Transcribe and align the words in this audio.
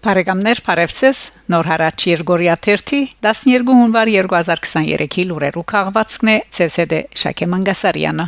Բարեկամներ 0.00 0.60
Փարեվցես 0.64 1.18
Նոր 1.52 1.66
հարաճ 1.68 2.04
Երգորիա 2.08 2.54
30 2.64 3.00
12 3.20 3.72
հունվար 3.76 4.10
2023-ի 4.14 5.24
լուրերու 5.28 5.64
քաղվածքն 5.72 6.28
է 6.32 6.36
ՑՍԴ 6.66 7.00
Շակե 7.22 7.48
Մանգասարյանը 7.52 8.24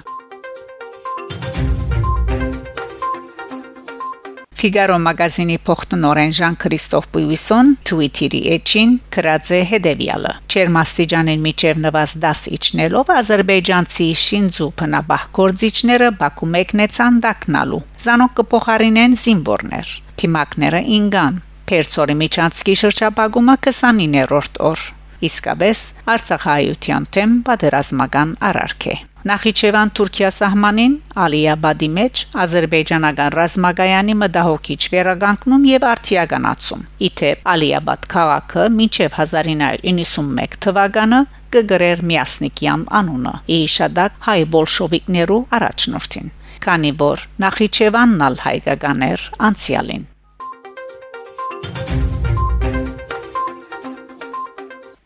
Figaro 4.62 4.98
մագազինի 5.02 5.56
փոխտնօրեն 5.66 6.34
Ժան-Քրիստոֆ 6.38 7.06
Պույվիսոն 7.14 7.70
Twitter-ի 7.88 8.42
էջին 8.56 8.92
գրած 9.16 9.52
է 9.56 9.60
հետևյալը. 9.70 10.34
Չերմաստիճանեն 10.52 11.46
միջև 11.46 11.80
նվազ 11.86 12.12
10 12.26 12.42
իջնելով 12.58 13.14
Ադրբեջանցի 13.16 14.08
Շինձու 14.22 14.68
փնաբահ 14.82 15.24
գործիչները 15.40 16.10
Բաքու 16.20 16.50
մեկնեցան 16.52 17.16
դակնալու։ 17.26 17.80
Զանոկ 18.06 18.36
կփոխարինեն 18.42 19.16
զինվորներ։ 19.24 19.96
Թիմակները 20.22 20.84
ինգան։ 21.00 21.40
Պերցորի 21.70 22.18
միջանցքի 22.22 22.74
շրջապագումը 22.82 23.54
29-րդ 23.68 24.60
օր։ 24.72 24.90
Իսկապես 25.22 25.80
Արցախայության 26.12 27.04
թեմ 27.14 27.34
պատերազմական 27.46 28.30
արարք 28.48 28.86
է։ 28.90 28.94
Նախիջևան 29.30 29.90
Թուրքիա 29.94 30.30
սահմանին 30.34 30.94
Ալիաբադի 31.24 31.88
մեջ 31.98 32.22
Ադրբեջանական 32.42 33.36
ռազմագայանի 33.38 34.16
մտահոգիչ 34.22 34.80
վերագանքնում 34.94 35.68
եւ 35.70 35.86
արդիականացում։ 35.92 36.82
Իթեպ 37.08 37.46
Ալիաբադ 37.54 38.08
քաղաքը 38.16 38.66
մինչև 38.82 39.18
1991 39.22 40.60
թվականը 40.66 41.24
կգրեր 41.54 42.06
Միասնիկյան 42.10 42.86
անունը՝ 43.02 43.34
Էիշադակ 43.62 44.22
հայ 44.26 44.40
բոլշովիկներու 44.56 45.42
առաջնորդին, 45.58 46.32
քանի 46.66 46.96
որ 47.06 47.28
Նախիջևանն 47.46 48.26
ալ 48.26 48.40
հայկականեր 48.46 49.28
անցյալին։ 49.50 50.08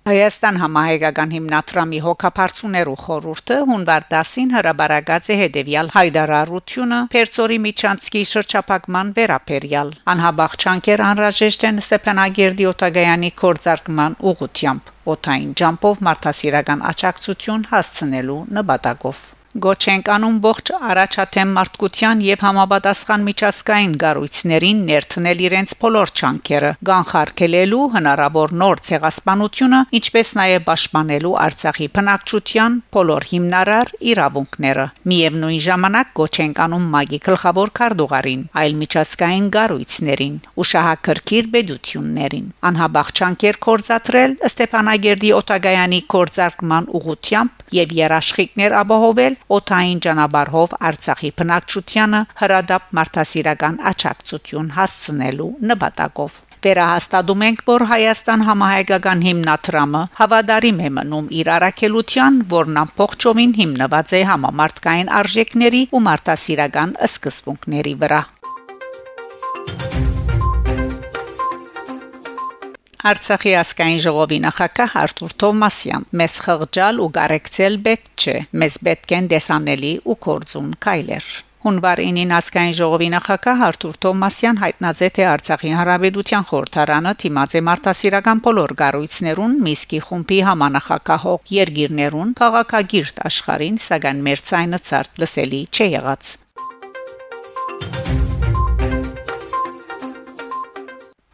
Հայաստան 0.07 0.59
համահայկական 0.63 1.33
հիմնադրամի 1.35 1.99
հոգապարծուներու 2.05 2.93
խորհուրդը 3.01 3.57
հունվար 3.71 4.05
10-ին 4.13 4.53
հրաբարացած 4.57 5.31
է 5.35 5.39
հետևյալ 5.41 5.89
հայդարարությունը 5.97 7.01
Պերցորի 7.15 7.59
Միչանցկի 7.65 8.23
շրջափակման 8.33 9.11
վերապերյալ 9.17 9.91
անհաբաղ-չանկեր 10.15 11.03
անհրաժեշտ 11.11 11.67
են 11.71 11.83
Ստեփանագերդի 11.83 12.69
օտագայանի 12.71 13.33
կորցարկման 13.43 14.15
ուղությամբ 14.31 14.93
օթային 15.17 15.57
ջամփով 15.63 16.05
մարդասիրական 16.11 16.87
աճակցություն 16.93 17.67
հասցնելու 17.75 18.39
նպատակով 18.61 19.27
Գոչենք 19.57 20.09
անում 20.13 20.35
ողջ 20.45 20.71
առաջաթեմ 20.77 21.53
մարդկության 21.57 22.19
եւ 22.27 22.43
համապատասխան 22.45 23.23
միջազգային 23.27 23.93
գառույցներին 24.03 24.83
ներթնել 24.91 25.39
իրենց 25.47 25.71
բոլոր 25.81 26.13
չանկերը, 26.13 26.73
գանխարկելու 26.89 27.87
հնարավոր 27.95 28.53
նոր 28.63 28.83
ցեղասպանությունը, 28.89 29.81
ինչպես 29.97 30.33
նաեւ 30.41 30.67
պաշտպանելու 30.67 31.33
Արցախի 31.47 31.89
բնակչության 31.97 32.77
բոլոր 32.97 33.27
հիմնարար 33.33 33.93
իրավունքները։ 34.13 34.87
Միևնույն 35.09 35.65
ժամանակ 35.69 36.13
գոչենք 36.21 36.61
անում 36.67 36.87
մագի 36.93 37.21
գլխավոր 37.31 37.73
քարտուղարին, 37.81 38.45
այլ 38.61 38.79
միջազգային 38.85 39.49
գառույցներին, 39.57 40.37
ուշահակրկիր 40.67 41.51
բեդություններին։ 41.57 42.53
Անհաբաղ 42.67 43.15
չանկեր 43.17 43.61
կորզատրել 43.67 44.39
Ստեփանագերդի 44.53 45.35
օտագայանի 45.41 46.01
կորզարկման 46.13 46.93
ուղությամբ 47.01 47.67
եւ 47.77 47.93
երաշխիքներ 47.97 48.75
ապահովել 48.83 49.37
օթային 49.59 50.03
ճանապարհով 50.07 50.75
Արցախի 50.91 51.31
բնակչությանը 51.43 52.25
հրադապ 52.41 52.91
մարդասիրական 52.99 53.79
աճակցություն 53.93 54.75
հասցնելու 54.81 55.53
նպատակով 55.71 56.43
Վերահաստատում 56.67 57.43
ենք, 57.47 57.61
որ 57.69 57.83
Հայաստան 57.91 58.41
համահայկական 58.47 59.21
հիմնադրամը 59.27 60.01
հավատարիմ 60.21 60.81
է 60.83 60.91
մնում 60.97 61.29
իր 61.41 61.51
առաքելության, 61.57 62.41
որն 62.57 62.81
ամբողջովին 62.83 63.53
հիմնված 63.61 64.15
է 64.19 64.23
համամարտկային 64.31 65.13
արժեքների 65.21 65.83
ու 65.95 66.03
մարդասիրական 66.11 66.97
սկզբունքների 67.11 67.95
վրա։ 68.03 68.21
Արցախի 73.07 73.53
ասկային 73.61 74.01
ժողովի 74.03 74.37
նախակահ 74.43 74.95
Արտուր 74.99 75.35
Թովմասյան 75.43 76.07
մեզ 76.21 76.37
խղճալ 76.47 77.03
ու 77.05 77.11
գարեկցել 77.17 77.77
պետք 77.87 78.23
չէ 78.23 78.39
մեզ 78.63 78.79
պետք 78.87 79.13
են 79.19 79.29
դեսանելի 79.33 79.93
ու 80.11 80.17
կորձուն 80.27 80.73
կայլեր 80.87 81.29
Հունվար 81.67 82.03
9-ին 82.07 82.33
ասկային 82.37 82.75
ժողովի 82.79 83.09
նախակահ 83.15 83.63
Արտուր 83.67 83.97
Թոմասյան 84.07 84.61
հայտնած 84.63 85.01
է 85.07 85.09
թե 85.17 85.25
Արցախի 85.31 85.73
հանրապետության 85.81 86.47
խորհրդարանը 86.51 87.15
թիմած 87.23 87.57
է 87.59 87.63
մարտահրավերական 87.69 88.43
բոլոր 88.47 88.75
գառույցներուն 88.83 89.59
Միսկի 89.67 90.01
խումբի 90.07 90.41
համանախակահող 90.53 91.53
երգիրներուն 91.59 92.35
քաղաքագիրտ 92.43 93.23
աշխարհին 93.33 93.85
սակայն 93.91 94.27
մեր 94.31 94.49
ցայնը 94.51 94.83
ցարտ 94.91 95.23
լսելի 95.27 95.63
չի 95.75 95.93
եղած 95.99 96.37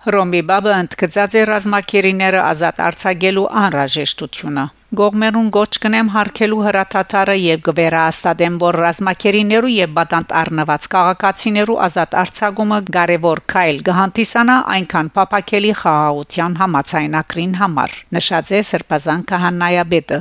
Հռոմի 0.03 0.39
բաբը 0.51 0.71
ընդգծած 0.83 1.35
է 1.39 1.43
ռազմակերիները 1.47 2.39
ազատ 2.43 2.79
արձակելու 2.91 3.51
անհրաժեշտությունը։ 3.61 4.65
Գողմերուն 4.99 5.51
գոչ 5.55 5.71
կնեմ 5.83 6.09
հարկելու 6.13 6.65
հրաթաթարը 6.67 7.37
եւ 7.41 7.61
գվերահաստատեմ, 7.69 8.57
որ 8.65 8.79
ռազմակերիներու 8.83 9.71
եւ 9.73 9.95
բադանտ 9.99 10.35
առնված 10.41 10.89
քաղաքացիներու 10.95 11.79
ազատ 11.87 12.19
արձակումը 12.23 12.81
կարևոր 12.99 13.43
քայլ 13.55 13.81
կհանդիսանա 13.89 14.57
այնքան 14.75 15.13
փապակելի 15.17 15.73
խաղաղության 15.81 16.59
համացայնակրին 16.61 17.57
համար։ 17.63 17.97
Նշած 18.19 18.53
է 18.59 18.63
Սրբազան 18.73 19.25
Քահանայաբեդը 19.33 20.21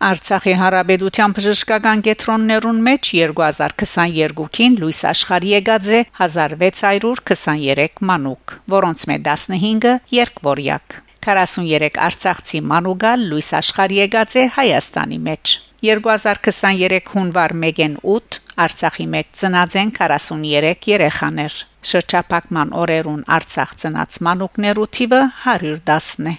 Արցախի 0.00 0.52
հարաբերության 0.56 1.32
բժշկական 1.36 2.02
կենտրոններուն 2.06 2.78
մեջ 2.86 3.08
2022-ին 3.16 4.78
լույս 4.80 5.00
աշխարհի 5.10 5.50
եկած 5.52 5.90
է 5.92 6.00
1623 6.24 8.00
մանուկ, 8.08 8.54
որոնց 8.74 9.04
մեջ 9.10 9.28
15-ը 9.28 9.92
երկվորյակ։ 10.16 10.96
43 11.28 12.00
արցախցի 12.08 12.62
մանուկալ 12.72 13.26
լույս 13.34 13.52
աշխարհի 13.60 14.00
եկած 14.00 14.38
է 14.40 14.46
Հայաստանի 14.56 15.20
մեջ։ 15.28 15.56
2023 15.90 17.12
հունվար 17.12 17.56
1-ին 17.60 18.00
8 18.16 18.40
Արցախի 18.64 19.06
մեջ 19.16 19.28
ծնած 19.40 19.76
են 19.84 19.92
43 20.00 20.88
երեխաներ։ 20.96 21.60
Շրջափակման 21.90 22.72
օրերուն 22.80 23.22
Արցախ 23.36 23.76
ծնած 23.84 24.20
մանուկներու 24.26 24.88
թիվը 24.96 25.20
110-ն 25.44 26.32
է։ 26.32 26.34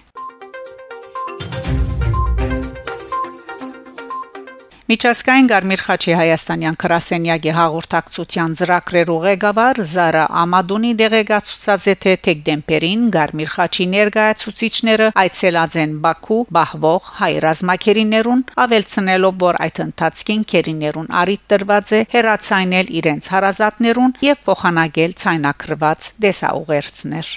Միջազգային 4.91 5.46
Գարմիր 5.47 5.81
խաչի 5.85 6.13
հայաստանյան 6.19 6.78
քրասենյակի 6.81 7.52
հաղորդակցության 7.56 8.56
ծրագրերու 8.59 9.19
ղեկավար 9.25 9.78
Զարա 9.91 10.24
Ամադունի 10.41 10.90
դեղեկացուցած 11.02 11.85
է 11.91 11.94
թե 12.06 12.16
Տեգդեմպերին 12.28 13.06
Գարմիր 13.16 13.53
խաչի 13.53 13.88
ներկայացուցիչները 13.94 15.07
այցելած 15.24 15.78
են 15.85 15.94
Բաքու 16.07 16.40
բահվող 16.57 17.07
հայ 17.22 17.31
ռազմակերիներուն 17.47 18.44
ավելցնելով 18.66 19.38
որ 19.46 19.62
այդ 19.68 19.81
ընթացքին 19.85 20.44
քերիներուն 20.52 21.08
արիտ 21.22 21.46
տրված 21.56 21.96
է 21.96 22.02
հերացայնել 22.18 22.91
իրենց 23.00 23.31
հարազատներուն 23.38 24.18
եւ 24.28 24.44
փոխանակել 24.52 25.16
ցայնակրված 25.23 26.11
դեսաուղերձներ 26.28 27.34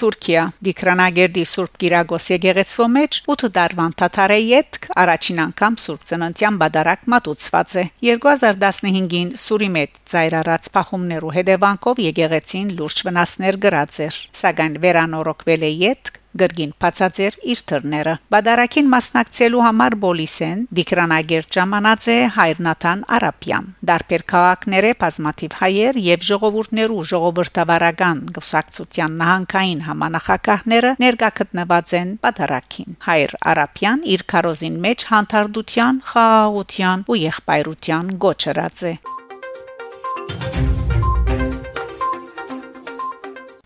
Թուրքիա 0.00 0.44
Դիկրանագերդի 0.66 1.44
Սուրբ 1.50 1.76
Կիրագոս 1.82 2.24
եկեղեցու 2.32 2.86
մեջ 2.94 3.18
8 3.34 3.50
դարվան 3.58 3.94
թաթարե 4.00 4.38
յետք 4.44 4.88
առաջին 5.04 5.42
անգամ 5.44 5.78
Սուրբ 5.84 6.08
Ծննդյան 6.10 6.58
բադարակ 6.64 7.06
մատուցված 7.14 7.76
է 7.82 7.84
2015-ին 8.08 9.30
Սուրի 9.44 9.70
մեջ 9.76 10.02
ծայրարած 10.14 10.68
փախումներու 10.74 11.32
հետևանքով 11.38 12.02
եկեղեցին 12.08 12.74
լուրջ 12.80 13.06
վնասներ 13.08 13.60
գրած 13.68 14.02
էր 14.08 14.20
սակայն 14.42 14.76
վերանորոգվել 14.84 15.70
է 15.70 15.72
յետք 15.84 16.23
գրգին 16.40 16.72
բացածեր 16.82 17.36
իր 17.52 17.60
թռները 17.70 18.14
բադարակին 18.34 18.88
մասնակցելու 18.94 19.62
համար 19.64 19.96
Բոլիսեն 20.04 20.64
Դիկրանագեր 20.78 21.48
ժամանած 21.56 22.08
է 22.14 22.16
Հայրնաթան 22.36 23.04
Արապյան 23.18 23.68
դարբեր 23.90 24.24
քաղաքները 24.34 24.92
բազմաթիվ 25.04 25.56
հայեր 25.60 26.00
եւ 26.08 26.26
ժողովուրդներու 26.30 27.06
ժողովրդավարական 27.14 28.22
գուսակցության 28.38 29.18
նահանգային 29.22 29.84
համանախակահները 29.88 30.94
ներկա 31.04 31.32
գտնված 31.40 31.96
են 32.02 32.14
բադարակին 32.26 33.00
Հայր 33.08 33.36
Արապյան 33.54 34.06
իր 34.14 34.28
քարոզին 34.34 34.78
մեջ 34.88 35.08
հանդարտության 35.14 36.00
խաղաղության 36.12 37.08
ու 37.10 37.20
եղբայրության 37.24 38.16
գոչրած 38.26 38.88
է 38.90 38.94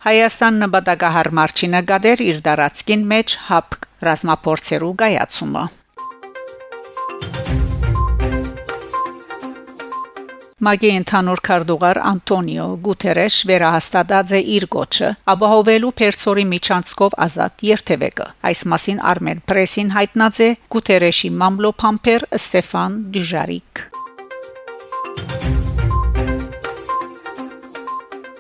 Հայաստան 0.09 0.55
նպատակահարմար 0.63 1.53
չի 1.53 1.67
նկատեր 1.69 2.21
իր 2.25 2.37
դարածքին 2.47 3.01
մեջ 3.11 3.33
հապ 3.49 3.75
ռազմապորցերու 4.07 4.89
գայացումը։ 5.03 5.65
Մագի 10.69 10.93
ընդհանուր 11.01 11.43
քարտուղար 11.49 12.01
Անտոնիո 12.13 12.71
Գուտերեշ 12.89 13.37
վերահաստատած 13.53 14.35
է 14.39 14.43
իր 14.57 14.69
գոչը 14.79 15.13
ապահովելու 15.35 15.93
Պերսորի 16.01 16.49
միջանցքով 16.57 17.21
ազատ 17.29 17.69
երթևեկը։ 17.69 18.31
Այս 18.49 18.67
մասին 18.73 19.05
Armen 19.13 19.45
Press-ին 19.53 19.95
հայտնած 19.99 20.43
է 20.49 20.51
Գուտերեշի 20.73 21.35
մամլոփամփեր 21.45 22.29
Ստեփան 22.41 23.01
Դյուժարիկ։ 23.13 23.89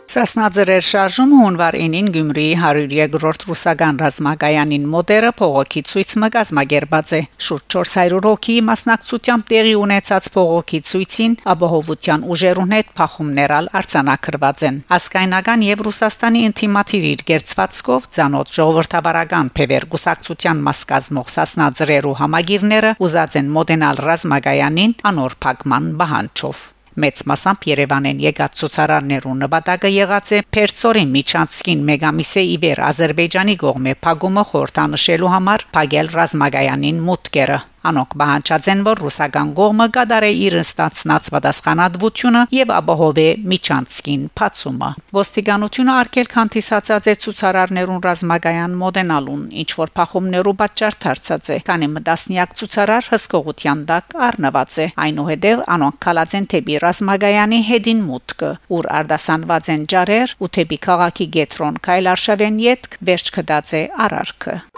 Սասնաձրեր 0.08 0.84
շարժումը 0.88 1.38
հունվար 1.38 1.76
9-ին 1.76 2.06
Գյումրիի 2.14 2.52
102-րդ 2.56 3.42
ռուսական 3.44 3.98
ռազմագայանին 4.00 4.86
մոդերը 4.88 5.32
փողոքի 5.36 5.82
ցույց 5.90 6.14
մը 6.22 6.30
գազմագերբած 6.36 7.12
է 7.12 7.20
շուրջ 7.46 7.66
400 7.74 8.22
հոգի 8.24 8.56
մասնակցությամբ 8.68 9.44
տեղի 9.52 9.74
ունեցած 9.80 10.30
փողոքի 10.38 10.80
ցույցին 10.92 11.34
ապահովության 11.54 12.24
ուժերուն 12.36 12.72
հետ 12.78 12.94
փախումներալ 13.02 13.68
արձանագրված 13.82 14.64
են 14.70 14.80
ասկայնական 14.96 15.66
եւ 15.68 15.84
Ռուսաստանի 15.90 16.42
ինտիմատիր 16.48 17.06
իր 17.12 17.26
գերծվածքով 17.32 18.08
ցանոթ 18.16 18.56
ժողովրդավարական 18.56 19.52
փևեր 19.60 19.88
գուսակցության 19.92 20.64
մաս 20.70 20.82
կազմող 20.94 21.30
Սասնաձրերու 21.36 22.16
համագիրները 22.24 22.96
ուզած 22.96 23.38
են 23.44 23.54
մոդենալ 23.60 24.02
ռազմագայանին 24.08 24.98
անոր 25.12 25.38
փակման 25.44 25.94
բանջով 26.00 26.66
մեծ 27.04 27.22
մասամբ 27.30 27.66
Երևանեն 27.68 28.22
եկած 28.24 28.58
ցուցարարներու 28.60 29.34
նպատակը 29.42 29.90
եղած 29.94 30.32
է 30.34 30.40
Պերցորի 30.56 31.04
Միչանցկին 31.14 31.84
մեգամիսե 31.88 32.44
իբեր 32.58 32.82
Ադրբեջանի 32.88 33.56
կողմէ 33.62 33.96
փագումը 34.04 34.44
խորտանշելու 34.52 35.32
համար 35.34 35.66
փագել 35.78 36.12
ռազմագայանին 36.18 37.02
մուտքերը 37.08 37.58
Անոնք 37.88 38.14
բանջած 38.20 38.68
են, 38.72 38.80
որ 38.84 39.00
ռուսական 39.04 39.50
կողմը 39.58 39.86
կդարե 39.96 40.30
իր 40.44 40.56
ստացնած 40.60 41.28
պատասխանատվությունը 41.34 42.42
եւ 42.52 42.72
ապահովե 42.78 43.26
Միչանցկին 43.52 44.24
փացումը։ 44.38 44.90
Ոստիկանությունը 45.18 45.94
արկել 45.98 46.28
քանտիսացած 46.34 47.08
է 47.08 47.14
ցուցարարներուն 47.24 48.02
ռազմագայան 48.08 48.76
մոդենալուն, 48.82 49.44
ինչ 49.62 49.70
որ 49.80 49.92
փախումներու 49.98 50.54
պատճառ 50.62 50.98
դարձած 51.04 51.48
է, 51.48 51.58
քանի 51.68 51.88
մտասնյակ 51.94 52.56
ցուցարար 52.60 53.08
հսկողության 53.12 53.84
դակ 53.88 54.18
առնված 54.28 54.78
է։ 54.78 54.88
Այնուհետև 55.08 55.64
անոնք 55.78 56.00
կալած 56.08 56.36
են 56.38 56.48
թեպի 56.52 56.80
ռազմագայանի 56.84 57.60
հետին 57.72 58.02
մուտքը, 58.08 58.50
ուր 58.78 58.90
արդասանված 58.98 59.72
են 59.76 59.86
ջարեր 59.94 60.36
ու 60.38 60.52
թեպի 60.58 60.82
քաղաքի 60.88 61.30
գետրոն 61.38 61.80
Քայլ 61.88 62.12
Արշավեն 62.14 62.60
յետք 62.68 63.00
վերջ 63.08 63.32
կդած 63.38 63.74
է 63.78 63.82
արարքը։ 64.08 64.77